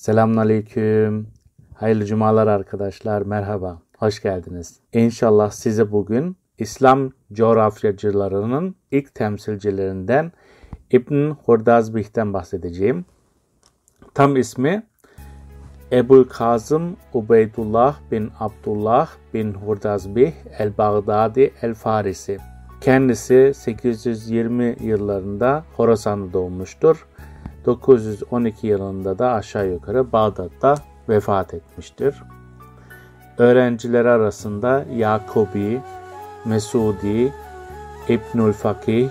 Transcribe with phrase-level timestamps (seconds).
[0.00, 1.28] Selamünaleyküm.
[1.74, 3.22] Hayırlı cumalar arkadaşlar.
[3.22, 3.82] Merhaba.
[3.98, 4.80] Hoş geldiniz.
[4.92, 10.32] İnşallah size bugün İslam coğrafyacılarının ilk temsilcilerinden
[10.90, 13.04] İbn Hurdazbih'ten bahsedeceğim.
[14.14, 14.86] Tam ismi
[15.92, 22.38] Ebul Kazım Ubeydullah bin Abdullah bin Hurdazbih el-Bağdadi el-Farisi.
[22.80, 27.06] Kendisi 820 yıllarında Horasan'da doğmuştur.
[27.70, 30.74] 912 yılında da aşağı yukarı Bağdat'ta
[31.08, 32.14] vefat etmiştir.
[33.38, 35.80] Öğrencileri arasında Yakubi,
[36.44, 37.32] Mesudi,
[38.08, 39.08] İbnül Fakih,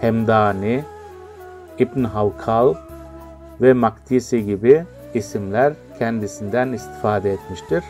[0.00, 0.84] Hemdani,
[1.78, 2.74] İbn Havkal
[3.60, 7.84] ve Maktisi gibi isimler kendisinden istifade etmiştir.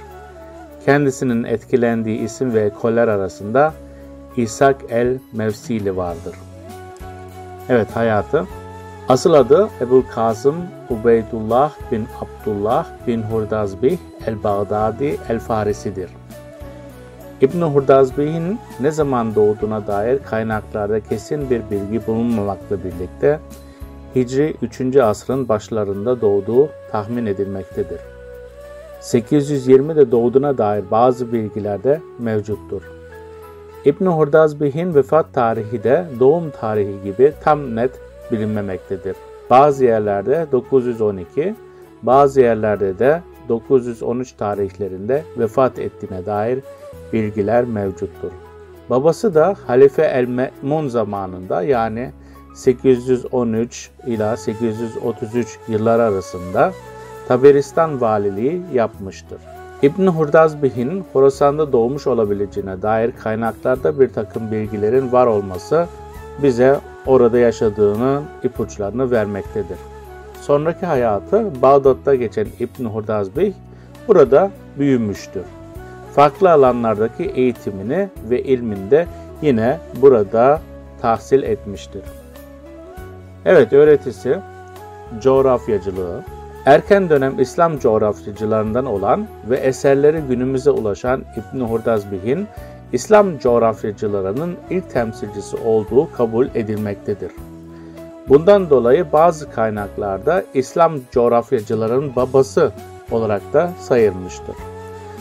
[0.85, 3.75] Kendisinin etkilendiği isim ve ekoller arasında
[4.37, 6.35] İshak el-Mevsili vardır.
[7.69, 8.47] Evet hayatı.
[9.09, 10.57] Asıl adı Ebu Kasım
[10.91, 16.11] Ubeydullah bin Abdullah bin Hurdazbih el-Bağdadi el-Farisidir.
[17.41, 23.41] İbn Hurdazbih'in ne zaman doğduğuna dair kaynaklarda kesin bir bilgi bulunmamakla birlikte
[24.15, 24.97] Hicri 3.
[24.97, 28.01] asrın başlarında doğduğu tahmin edilmektedir.
[29.01, 32.83] 820'de doğduğuna dair bazı bilgiler de mevcuttur.
[33.85, 39.17] İbn Hurdazbih'in vefat tarihi de doğum tarihi gibi tam net bilinmemektedir.
[39.51, 41.55] Bazı yerlerde 912,
[42.03, 46.61] bazı yerlerde de 913 tarihlerinde vefat ettiğine dair
[47.13, 48.31] bilgiler mevcuttur.
[48.91, 52.13] Babası da Halife el-Me'mun zamanında yani
[52.55, 56.73] 813 ila 833 yıllar arasında
[57.29, 59.39] Taberistan valiliği yapmıştır.
[59.83, 65.87] İbn Hurdazbih'in Horasan'da doğmuş olabileceğine dair kaynaklarda bir takım bilgilerin var olması
[66.43, 69.79] bize orada yaşadığının ipuçlarını vermektedir.
[70.41, 73.53] Sonraki hayatı Bağdat'ta geçen İbn Hurdazbih
[74.09, 75.43] burada büyümüştür.
[76.15, 79.07] Farklı alanlardaki eğitimini ve ilminde
[79.43, 80.61] yine burada
[81.01, 82.03] tahsil etmiştir.
[83.45, 84.39] Evet öğretisi
[85.21, 86.23] coğrafyacılığı,
[86.67, 92.47] erken dönem İslam coğrafyacılarından olan ve eserleri günümüze ulaşan İbn Hurdazbih'in
[92.93, 97.33] İslam coğrafyacılarının ilk temsilcisi olduğu kabul edilmektedir.
[98.29, 102.73] Bundan dolayı bazı kaynaklarda İslam coğrafyacıların babası
[103.11, 104.57] olarak da sayılmıştır.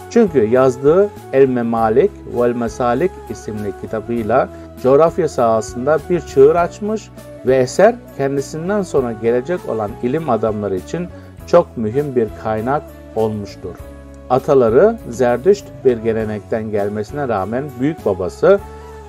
[0.09, 4.49] Çünkü yazdığı El Memalik vel Mesalik isimli kitabıyla
[4.83, 7.09] coğrafya sahasında bir çığır açmış
[7.45, 11.07] ve eser kendisinden sonra gelecek olan ilim adamları için
[11.47, 12.83] çok mühim bir kaynak
[13.15, 13.75] olmuştur.
[14.29, 18.59] Ataları Zerdüşt bir gelenekten gelmesine rağmen büyük babası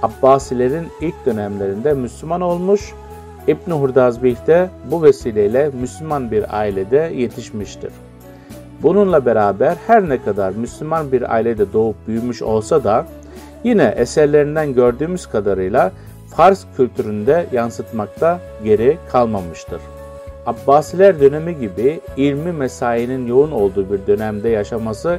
[0.03, 2.95] Abbasilerin ilk dönemlerinde Müslüman olmuş,
[3.47, 7.93] İbn Hurdazbih de bu vesileyle Müslüman bir ailede yetişmiştir.
[8.83, 13.07] Bununla beraber her ne kadar Müslüman bir ailede doğup büyümüş olsa da
[13.65, 15.93] yine eserlerinden gördüğümüz kadarıyla
[16.37, 19.81] Fars kültüründe yansıtmakta geri kalmamıştır.
[20.49, 25.19] Abbasiler dönemi gibi ilmi mesainin yoğun olduğu bir dönemde yaşaması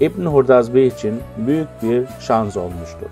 [0.00, 3.06] İbn Hurdazbi için büyük bir şans olmuştur.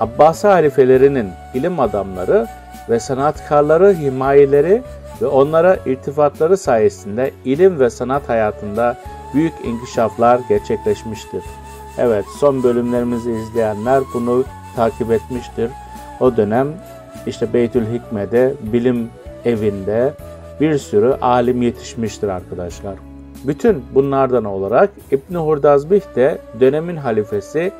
[0.00, 2.46] Abbasi halifelerinin ilim adamları
[2.90, 4.82] ve sanatkarları himayeleri
[5.22, 8.96] ve onlara irtifatları sayesinde ilim ve sanat hayatında
[9.34, 11.42] büyük inkişaflar gerçekleşmiştir.
[11.98, 14.44] Evet son bölümlerimizi izleyenler bunu
[14.76, 15.70] takip etmiştir.
[16.20, 16.68] O dönem
[17.26, 19.10] işte Beytül Hikme'de, bilim
[19.44, 20.12] evinde
[20.60, 22.94] bir sürü alim yetişmiştir arkadaşlar.
[23.44, 27.72] Bütün bunlardan olarak İbn Hurdazbih de dönemin halifesi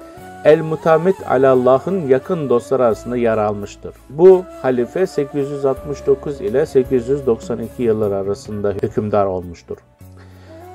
[0.44, 3.94] El-Mutamit Alallah'ın yakın dostlar arasında yer almıştır.
[4.10, 9.76] Bu halife 869 ile 892 yıllar arasında hükümdar olmuştur.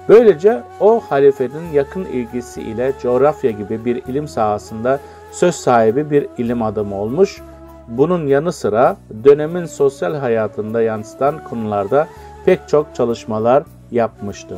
[0.09, 4.99] Böylece o halifenin yakın ilgisi ile coğrafya gibi bir ilim sahasında
[5.31, 7.41] söz sahibi bir ilim adamı olmuş
[7.89, 12.07] bunun yanı sıra dönemin sosyal hayatında yansıtan konularda
[12.45, 14.57] pek çok çalışmalar yapmıştır.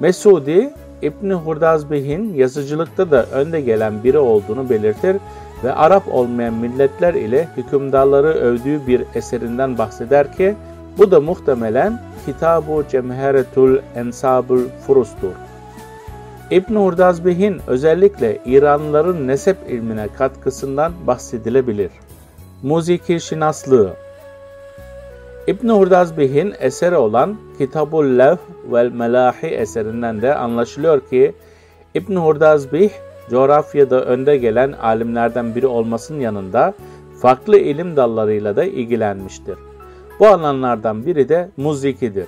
[0.00, 0.70] Mesudi,
[1.02, 5.16] İbni Hurdazbih'in yazıcılıkta da önde gelen biri olduğunu belirtir
[5.64, 10.54] ve Arap olmayan milletler ile hükümdarları övdüğü bir eserinden bahseder ki,
[10.98, 15.32] bu da muhtemelen Kitab-ı Cemheretul Ensabul Furus'tur.
[16.50, 21.90] İbn Hurdazbih'in özellikle İranlıların nesep ilmine katkısından bahsedilebilir.
[22.62, 23.92] Muziki şinaslığı
[25.46, 28.38] İbn Hurdazbih'in eseri olan Kitabul Levh
[28.72, 31.32] vel Melahi eserinden de anlaşılıyor ki
[31.94, 32.90] İbn Hurdazbih
[33.30, 36.74] coğrafyada önde gelen alimlerden biri olmasının yanında
[37.22, 39.58] farklı ilim dallarıyla da ilgilenmiştir.
[40.20, 42.26] Bu alanlardan biri de muzikidir.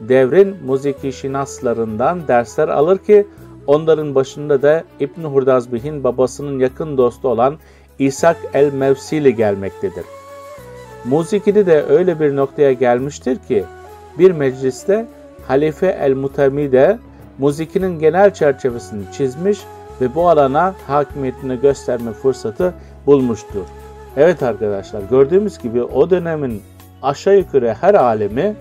[0.00, 3.26] devrin müzik şinaslarından dersler alır ki
[3.66, 7.58] onların başında da İbn Hurdazbih'in babasının yakın dostu olan
[7.98, 10.04] İshak el-Mevsili gelmektedir.
[11.04, 13.64] Musikide de öyle bir noktaya gelmiştir ki
[14.18, 15.06] bir mecliste
[15.48, 16.98] Halife el-Mutamide
[17.38, 19.58] müzikinin genel çerçevesini çizmiş
[20.00, 22.74] ve bu alana hakimiyetini gösterme fırsatı
[23.06, 23.64] bulmuştur.
[24.16, 26.62] Evet arkadaşlar gördüğümüz gibi o dönemin
[27.02, 28.56] aşağı yukarı her alemi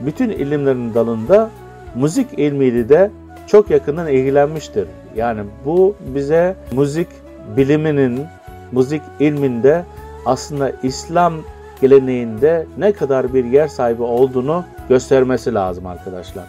[0.00, 1.50] bütün ilimlerin dalında
[1.94, 3.10] müzik ilmiyle de
[3.46, 4.86] çok yakından ilgilenmiştir.
[5.16, 7.08] Yani bu bize müzik
[7.56, 8.26] biliminin,
[8.72, 9.84] müzik ilminde
[10.26, 11.34] aslında İslam
[11.80, 16.44] geleneğinde ne kadar bir yer sahibi olduğunu göstermesi lazım arkadaşlar.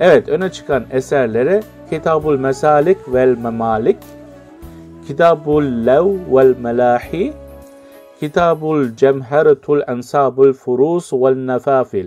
[0.00, 3.96] Evet öne çıkan eserleri Kitabul Mesalik vel Memalik,
[5.06, 6.06] Kitabul Lev
[6.36, 7.32] vel Melahi,
[8.20, 12.06] Kitabul Cemheretul Ensabul Furus vel Nefafil.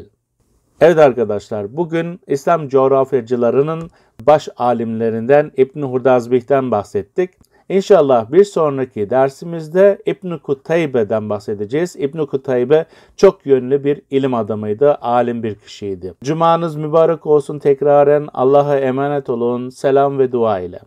[0.81, 3.89] Evet arkadaşlar bugün İslam coğrafyacılarının
[4.21, 7.48] baş alimlerinden İbn Hurdazbih'ten bahsettik.
[7.69, 11.95] İnşallah bir sonraki dersimizde İbn Kutaybe'den bahsedeceğiz.
[11.95, 12.85] İbn Kutaybe
[13.17, 16.13] çok yönlü bir ilim adamıydı, alim bir kişiydi.
[16.23, 19.69] Cumanız mübarek olsun tekraren Allah'a emanet olun.
[19.69, 20.79] Selam ve dua ile.